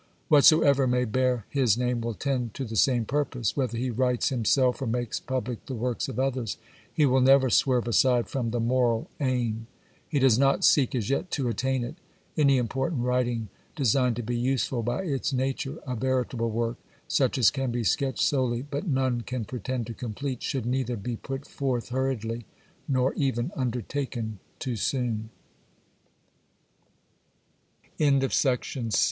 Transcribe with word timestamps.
Whatsoever 0.29 0.87
may 0.87 1.05
bear 1.05 1.45
his 1.51 1.77
name 1.77 2.01
will 2.01 2.15
tend 2.15 2.55
to 2.55 2.65
the 2.65 2.75
same 2.75 3.05
purpose; 3.05 3.55
whether 3.55 3.77
he 3.77 3.91
writes 3.91 4.29
himself 4.29 4.81
or 4.81 4.87
makes 4.87 5.19
public 5.19 5.67
the 5.67 5.75
work 5.75 5.99
of 6.09 6.17
others, 6.17 6.57
he 6.91 7.05
will 7.05 7.21
never 7.21 7.51
swerve 7.51 7.87
aside 7.87 8.27
from 8.27 8.49
the 8.49 8.59
moral 8.59 9.11
aim. 9.19 9.67
He 10.09 10.17
does 10.17 10.39
not 10.39 10.63
seek 10.65 10.95
as 10.95 11.11
yet 11.11 11.29
to 11.33 11.49
attain 11.49 11.83
it; 11.83 11.97
any 12.35 12.57
important 12.57 13.03
writing, 13.03 13.49
designed 13.75 14.15
to 14.15 14.23
be 14.23 14.35
useful 14.35 14.81
by 14.81 15.03
its 15.03 15.33
nature, 15.33 15.77
a 15.85 15.95
veritable 15.95 16.49
work, 16.49 16.77
such 17.07 17.37
as 17.37 17.51
can 17.51 17.69
be 17.69 17.83
sketched 17.83 18.23
solely, 18.23 18.63
but 18.63 18.87
none 18.87 19.21
can 19.21 19.45
pretend 19.45 19.85
to 19.85 19.93
complete, 19.93 20.41
should 20.41 20.65
neithe 20.65 20.89